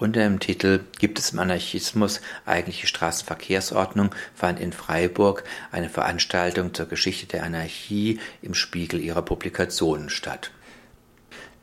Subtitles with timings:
[0.00, 6.86] Unter dem Titel Gibt es im Anarchismus eigentliche Straßenverkehrsordnung fand in Freiburg eine Veranstaltung zur
[6.86, 10.52] Geschichte der Anarchie im Spiegel ihrer Publikationen statt.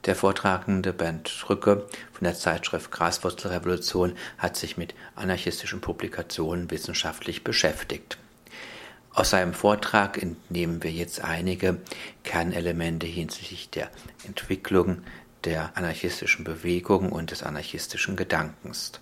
[0.05, 8.19] Der Vortragende Bernd Rücke von der Zeitschrift Graswurzelrevolution hat sich mit anarchistischen Publikationen wissenschaftlich beschäftigt.
[9.15, 11.79] Aus seinem Vortrag entnehmen wir jetzt einige
[12.23, 13.89] Kernelemente hinsichtlich der
[14.27, 15.01] Entwicklung
[15.43, 18.93] der anarchistischen Bewegung und des anarchistischen Gedankens.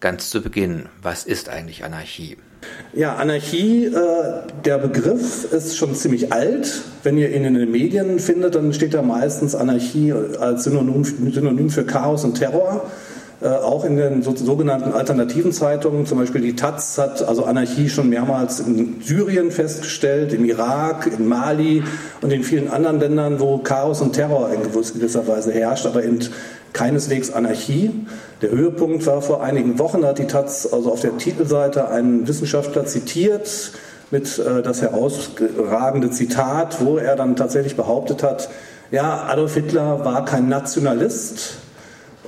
[0.00, 2.36] Ganz zu Beginn, was ist eigentlich Anarchie?
[2.92, 6.82] Ja, Anarchie, äh, der Begriff ist schon ziemlich alt.
[7.02, 11.70] Wenn ihr ihn in den Medien findet, dann steht da meistens Anarchie als Synonym, Synonym
[11.70, 12.90] für Chaos und Terror.
[13.42, 17.88] Äh, auch in den so, sogenannten alternativen Zeitungen, zum Beispiel die Taz hat also Anarchie
[17.88, 21.82] schon mehrmals in Syrien festgestellt, im Irak, in Mali
[22.20, 26.20] und in vielen anderen Ländern, wo Chaos und Terror in gewisser Weise herrscht, aber eben
[26.72, 27.90] keineswegs Anarchie.
[28.42, 32.28] Der Höhepunkt war vor einigen Wochen, da hat die Taz also auf der Titelseite einen
[32.28, 33.72] Wissenschaftler zitiert
[34.12, 38.50] mit äh, das herausragende Zitat, wo er dann tatsächlich behauptet hat,
[38.92, 41.54] ja, Adolf Hitler war kein Nationalist,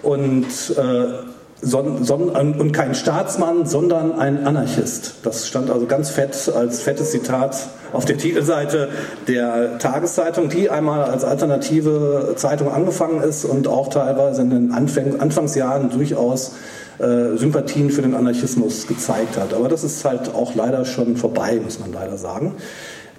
[0.05, 1.05] und, äh,
[1.63, 5.17] son, son, und kein Staatsmann, sondern ein Anarchist.
[5.23, 7.57] Das stand also ganz fett als fettes Zitat
[7.93, 8.89] auf der Titelseite
[9.29, 15.21] der Tageszeitung, die einmal als alternative Zeitung angefangen ist und auch teilweise in den Anfang,
[15.21, 16.57] Anfangsjahren durchaus
[16.99, 19.55] äh, Sympathien für den Anarchismus gezeigt hat.
[19.55, 22.57] Aber das ist halt auch leider schon vorbei, muss man leider sagen.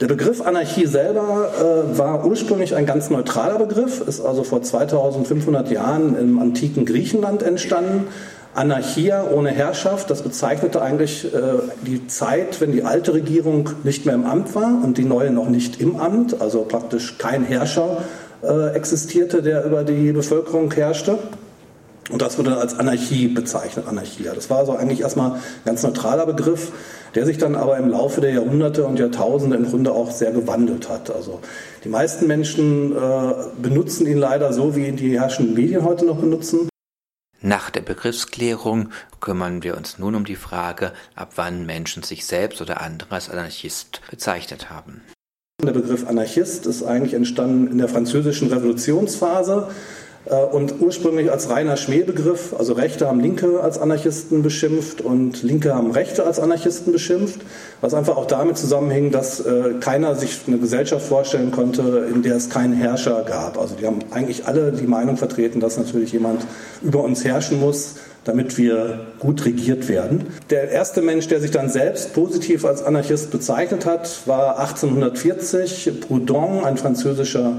[0.02, 5.72] Der Begriff Anarchie selber äh, war ursprünglich ein ganz neutraler Begriff, ist also vor 2500
[5.72, 8.08] Jahren im antiken Griechenland entstanden.
[8.54, 11.40] Anarchia ohne Herrschaft, das bezeichnete eigentlich äh,
[11.86, 15.48] die Zeit, wenn die alte Regierung nicht mehr im Amt war und die neue noch
[15.48, 18.00] nicht im Amt, also praktisch kein Herrscher
[18.44, 21.20] äh, existierte, der über die Bevölkerung herrschte.
[22.12, 24.34] Und das wurde als Anarchie bezeichnet, Anarchia.
[24.36, 26.72] Das war also eigentlich erstmal ein ganz neutraler Begriff,
[27.16, 30.90] der sich dann aber im Laufe der Jahrhunderte und Jahrtausende im Grunde auch sehr gewandelt
[30.90, 31.10] hat.
[31.10, 31.40] Also
[31.84, 36.18] die meisten Menschen äh, benutzen ihn leider so, wie ihn die herrschenden Medien heute noch
[36.18, 36.70] benutzen.
[37.42, 38.90] Nach der Begriffsklärung
[39.22, 43.30] kümmern wir uns nun um die Frage, ab wann Menschen sich selbst oder andere als
[43.30, 45.02] Anarchist bezeichnet haben.
[45.64, 49.70] Der Begriff Anarchist ist eigentlich entstanden in der französischen Revolutionsphase
[50.34, 55.92] und ursprünglich als reiner Schmähbegriff, also Rechte haben Linke als Anarchisten beschimpft und Linke haben
[55.92, 57.42] Rechte als Anarchisten beschimpft,
[57.82, 62.38] was einfach auch damit zusammenhing, dass äh, keiner sich eine Gesellschaft vorstellen konnte, in der
[62.38, 63.60] es keinen Herrscher gab.
[63.60, 66.42] Also die haben eigentlich alle die Meinung vertreten, dass natürlich jemand
[66.82, 70.26] über uns herrschen muss, damit wir gut regiert werden.
[70.50, 76.66] Der erste Mensch, der sich dann selbst positiv als Anarchist bezeichnet hat, war 1840 Proudhon,
[76.66, 77.58] ein französischer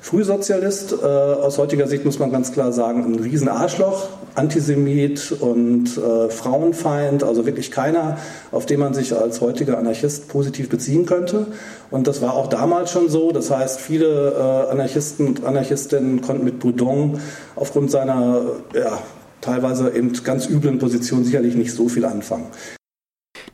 [0.00, 6.30] Frühsozialist, äh, aus heutiger Sicht muss man ganz klar sagen, ein Riesenarschloch, Antisemit und äh,
[6.30, 8.18] Frauenfeind, also wirklich keiner,
[8.52, 11.46] auf den man sich als heutiger Anarchist positiv beziehen könnte.
[11.90, 13.32] Und das war auch damals schon so.
[13.32, 17.20] Das heißt, viele äh, Anarchisten und Anarchistinnen konnten mit Boudon
[17.56, 18.42] aufgrund seiner
[18.74, 18.98] ja,
[19.40, 22.46] teilweise eben ganz üblen Position sicherlich nicht so viel anfangen.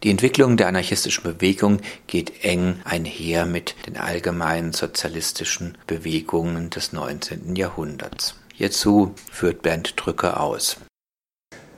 [0.05, 7.57] Die Entwicklung der anarchistischen Bewegung geht eng einher mit den allgemeinen sozialistischen Bewegungen des 19.
[7.57, 8.35] Jahrhunderts.
[8.53, 10.77] Hierzu führt Bernd Drücke aus.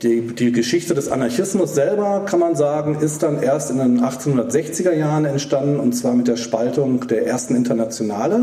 [0.03, 4.93] Die, die, Geschichte des Anarchismus selber, kann man sagen, ist dann erst in den 1860er
[4.93, 8.41] Jahren entstanden, und zwar mit der Spaltung der ersten Internationale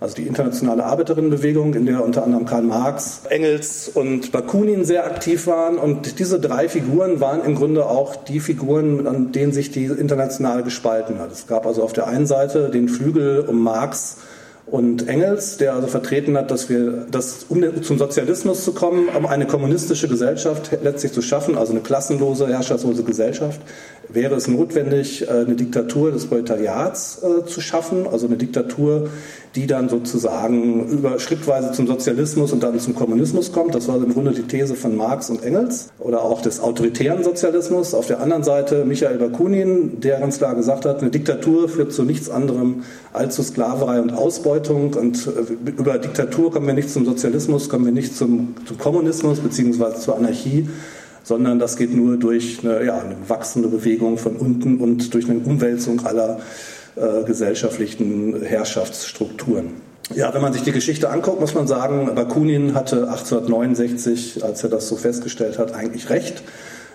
[0.00, 5.46] also die internationale Arbeiterinnenbewegung, in der unter anderem Karl Marx, Engels und Bakunin sehr aktiv
[5.46, 5.76] waren.
[5.76, 10.62] Und diese drei Figuren waren im Grunde auch die Figuren, an denen sich die Internationale
[10.62, 11.30] gespalten hat.
[11.30, 14.16] Es gab also auf der einen Seite den Flügel um Marx
[14.70, 19.26] und Engels, der also vertreten hat, dass wir, dass, um zum Sozialismus zu kommen, um
[19.26, 23.60] eine kommunistische Gesellschaft letztlich zu schaffen, also eine klassenlose, herrschaftslose Gesellschaft,
[24.08, 29.08] wäre es notwendig, äh, eine Diktatur des Proletariats äh, zu schaffen, also eine Diktatur,
[29.56, 33.74] die dann sozusagen über schrittweise zum Sozialismus und dann zum Kommunismus kommt.
[33.74, 37.94] Das war im Grunde die These von Marx und Engels oder auch des autoritären Sozialismus.
[37.94, 42.04] Auf der anderen Seite Michael Bakunin, der ganz klar gesagt hat, eine Diktatur führt zu
[42.04, 47.04] nichts anderem als zu Sklaverei und Ausbeutung und äh, über Diktatur kommen wir nicht zum
[47.04, 50.68] Sozialismus, kommen wir nicht zum, zum Kommunismus beziehungsweise zur Anarchie
[51.22, 55.38] sondern das geht nur durch eine, ja, eine wachsende Bewegung von unten und durch eine
[55.38, 56.40] Umwälzung aller
[56.96, 59.72] äh, gesellschaftlichen Herrschaftsstrukturen.
[60.14, 64.70] Ja, wenn man sich die Geschichte anguckt, muss man sagen, Bakunin hatte 1869, als er
[64.70, 66.42] das so festgestellt hat, eigentlich recht.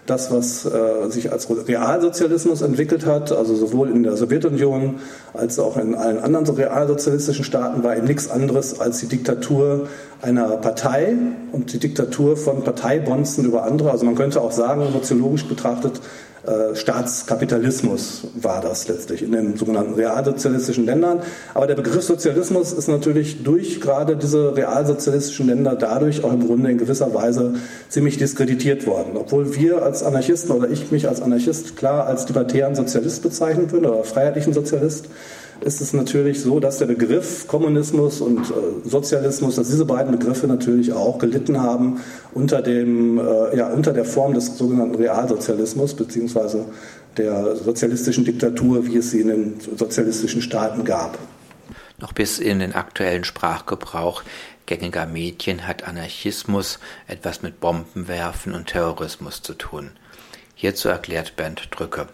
[0.06, 5.00] das, was äh, sich als Realsozialismus entwickelt hat, also sowohl in der Sowjetunion
[5.34, 9.88] als auch in allen anderen realsozialistischen Staaten, war eben nichts anderes als die Diktatur
[10.22, 11.16] einer Partei
[11.52, 13.92] und die Diktatur von Parteibonzen über andere.
[13.92, 16.02] Also man könnte auch sagen, soziologisch betrachtet,
[16.48, 21.22] äh, Staatskapitalismus war das letztlich in den sogenannten realsozialistischen Ländern.
[21.54, 26.72] Aber der Begriff Sozialismus ist natürlich durch gerade diese realsozialistischen Länder dadurch auch im Grunde
[26.72, 27.56] in gewisser Weise
[27.90, 29.18] ziemlich diskreditiert worden.
[29.18, 33.92] Obwohl wir als Anarchisten oder ich mich als Anarchist klar als libertären Sozialist bezeichnen würde
[33.92, 35.10] oder freiheitlichen Sozialist,
[35.62, 40.48] ist es natürlich so, dass der Begriff Kommunismus und äh, Sozialismus, dass diese beiden Begriffe
[40.48, 42.02] natürlich auch gelitten haben
[42.34, 46.66] unter, dem, äh, ja, unter der Form des sogenannten Realsozialismus beziehungsweise
[47.18, 51.18] der sozialistischen Diktatur, wie es sie in den sozialistischen Staaten gab.
[52.00, 54.24] Noch bis in den aktuellen Sprachgebrauch
[54.66, 59.92] gängiger Medien hat Anarchismus etwas mit Bombenwerfen und Terrorismus zu tun.
[60.56, 62.08] Hierzu erklärt Bernd Drücke.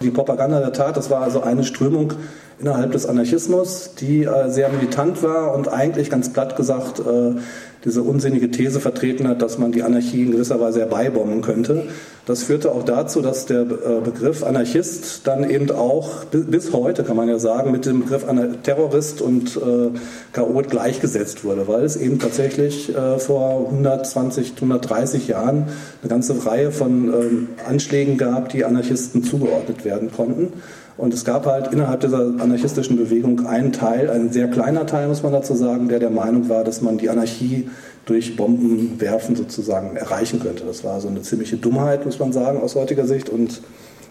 [0.00, 2.14] Die Propaganda der Tat, das war also eine Strömung
[2.58, 7.38] innerhalb des Anarchismus, die äh, sehr militant war und eigentlich ganz platt gesagt äh,
[7.84, 11.84] diese unsinnige These vertreten hat, dass man die Anarchie in gewisser Weise herbeibomben könnte.
[12.26, 17.16] Das führte auch dazu, dass der äh, Begriff Anarchist dann eben auch bis heute, kann
[17.16, 18.24] man ja sagen, mit dem Begriff
[18.62, 19.90] Terrorist und äh,
[20.32, 25.66] Chaot gleichgesetzt wurde, weil es eben tatsächlich äh, vor 120, 130 Jahren
[26.02, 30.54] eine ganze Reihe von ähm, Anschlägen gab, die Anarchisten zugeordnet werden konnten.
[30.96, 35.22] Und es gab halt innerhalb dieser anarchistischen Bewegung einen Teil, ein sehr kleiner Teil, muss
[35.22, 37.68] man dazu sagen, der der Meinung war, dass man die Anarchie
[38.06, 40.64] durch Bombenwerfen sozusagen erreichen könnte.
[40.64, 43.28] Das war so eine ziemliche Dummheit, muss man sagen, aus heutiger Sicht.
[43.28, 43.60] Und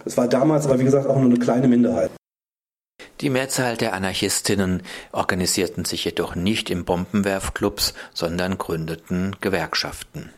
[0.04, 2.12] es war damals aber, wie gesagt, auch nur eine kleine Minderheit.
[3.22, 4.82] Die Mehrzahl der Anarchistinnen
[5.14, 10.32] organisierten sich jedoch nicht in Bombenwerfclubs, sondern gründeten Gewerkschaften.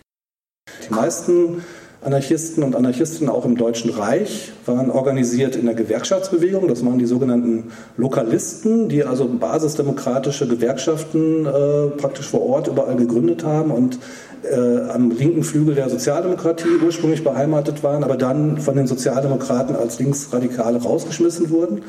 [0.88, 1.63] Die meisten
[2.06, 6.68] Anarchisten und Anarchistinnen auch im Deutschen Reich waren organisiert in der Gewerkschaftsbewegung.
[6.68, 13.44] Das waren die sogenannten Lokalisten, die also basisdemokratische Gewerkschaften äh, praktisch vor Ort überall gegründet
[13.44, 13.98] haben und
[14.44, 19.98] äh, am linken Flügel der Sozialdemokratie ursprünglich beheimatet waren, aber dann von den Sozialdemokraten als
[20.00, 21.81] Linksradikale rausgeschmissen wurden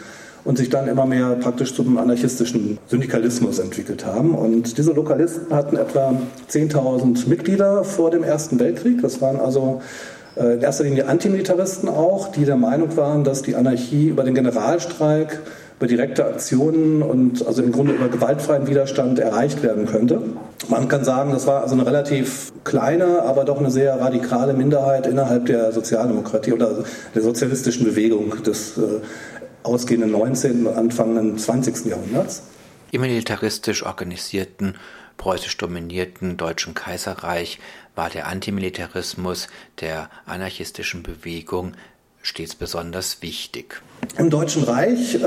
[0.47, 4.35] und sich dann immer mehr praktisch zum anarchistischen Syndikalismus entwickelt haben.
[4.35, 6.15] Und diese Lokalisten hatten etwa
[6.49, 9.03] 10.000 Mitglieder vor dem Ersten Weltkrieg.
[9.03, 9.83] Das waren also
[10.37, 14.35] äh, in erster Linie Antimilitaristen auch, die der Meinung waren, dass die Anarchie über den
[14.35, 15.41] Generalstreik,
[15.79, 20.23] über direkte Aktionen und also im Grunde über gewaltfreien Widerstand erreicht werden könnte.
[20.69, 25.09] Man kann sagen, das war also eine relativ kleine, aber doch eine sehr radikale Minderheit
[25.09, 26.71] innerhalb der Sozialdemokratie oder
[27.15, 29.01] der sozialistischen Bewegung des äh,
[29.67, 30.67] ausgehenden 19.
[30.67, 31.87] und anfangenden 20.
[31.87, 32.43] Jahrhunderts.
[32.93, 34.77] Im militaristisch organisierten,
[35.17, 37.59] preußisch dominierten Deutschen Kaiserreich
[37.95, 39.49] war der Antimilitarismus
[39.81, 41.73] der anarchistischen Bewegung
[42.27, 43.83] stets besonders wichtig.
[44.19, 45.19] Im Deutschen Reich äh,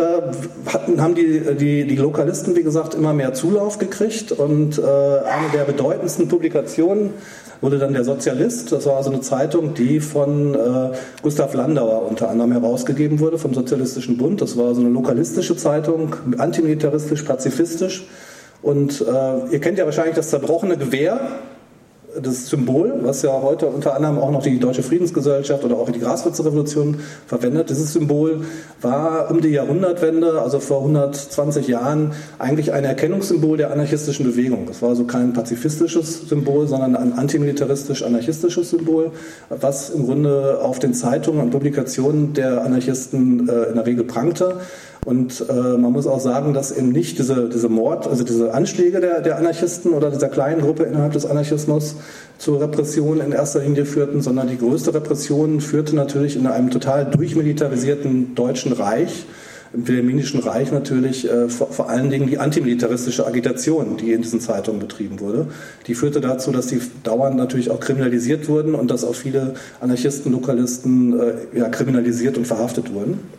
[0.71, 5.49] hatten, haben die, die, die Lokalisten, wie gesagt, immer mehr Zulauf gekriegt und äh, eine
[5.53, 7.13] der bedeutendsten Publikationen
[7.61, 8.71] wurde dann der Sozialist.
[8.71, 10.91] Das war also eine Zeitung, die von äh,
[11.21, 14.41] Gustav Landauer unter anderem herausgegeben wurde, vom Sozialistischen Bund.
[14.41, 18.07] Das war so eine lokalistische Zeitung, antimilitaristisch, pazifistisch.
[18.61, 21.19] Und äh, ihr kennt ja wahrscheinlich das zerbrochene Gewehr
[22.21, 25.99] das Symbol, was ja heute unter anderem auch noch die Deutsche Friedensgesellschaft oder auch die
[25.99, 27.69] Graswurzelrevolution verwendet.
[27.69, 28.41] Dieses Symbol
[28.81, 34.65] war um die Jahrhundertwende, also vor 120 Jahren, eigentlich ein Erkennungssymbol der anarchistischen Bewegung.
[34.65, 39.11] Das war also kein pazifistisches Symbol, sondern ein antimilitaristisch-anarchistisches Symbol,
[39.49, 44.55] was im Grunde auf den Zeitungen und Publikationen der Anarchisten äh, in der Regel prangte.
[45.09, 48.99] Und äh, man muss auch sagen, dass eben nicht diese, diese Mord, also diese Anschläge
[48.99, 51.95] der, der Anarchisten oder dieser kleinen Gruppe innerhalb des Anarchismus
[52.37, 57.05] zur Repression in erster Linie führten, sondern die größte Repression führte natürlich in einem total
[57.05, 59.25] durchmilitarisierten Deutschen Reich,
[59.73, 64.41] im Wilhelminischen Reich natürlich äh, vor, vor, allen Dingen die antimilitaristische Agitation, die in diesen
[64.41, 65.47] Zeitungen betrieben wurde.
[65.87, 70.31] Die führte dazu, dass die dauernd natürlich auch kriminalisiert wurden und dass auch viele Anarchisten,
[70.33, 73.38] Lokalisten äh, ja, kriminalisiert und verhaftet wurden.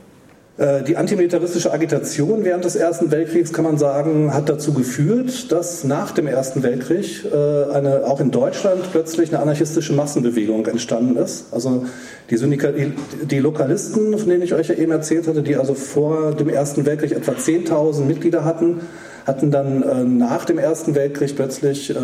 [0.59, 5.85] Äh, die antimilitaristische Agitation während des Ersten Weltkriegs, kann man sagen, hat dazu geführt, dass
[5.85, 11.47] nach dem Ersten Weltkrieg äh, eine, auch in Deutschland plötzlich eine anarchistische Massenbewegung entstanden ist.
[11.53, 11.87] Also
[12.29, 16.33] die, Syndika die Lokalisten, von denen ich euch ja eben erzählt hatte, die also vor
[16.33, 18.81] dem Ersten Weltkrieg etwa 10.000 Mitglieder hatten,
[19.27, 21.95] hatten dann äh, nach dem Ersten Weltkrieg plötzlich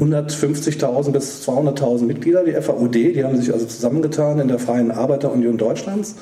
[0.00, 5.56] 150.000 bis 200.000 Mitglieder, die FAUD, die haben sich also zusammengetan in der Freien Arbeiterunion
[5.56, 6.16] Deutschlands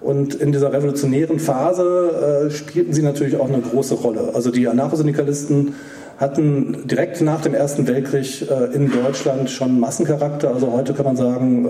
[0.00, 4.30] und in dieser revolutionären Phase äh, spielten sie natürlich auch eine große Rolle.
[4.34, 5.74] Also die Anarchosyndikalisten
[6.20, 10.52] hatten direkt nach dem Ersten Weltkrieg äh, in Deutschland schon Massencharakter.
[10.52, 11.68] Also heute kann man sagen, äh,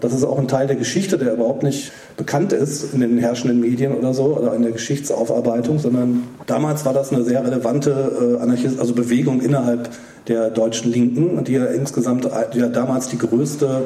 [0.00, 3.60] das ist auch ein Teil der Geschichte, der überhaupt nicht bekannt ist in den herrschenden
[3.60, 8.42] Medien oder so oder in der Geschichtsaufarbeitung, sondern damals war das eine sehr relevante äh,
[8.42, 9.88] Anarchist also Bewegung innerhalb
[10.28, 13.82] der deutschen Linken, die ja insgesamt die ja damals die größte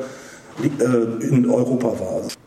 [1.21, 2.42] in Europa war.